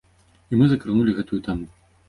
[0.51, 1.65] І мы закранулі гэтую тэму.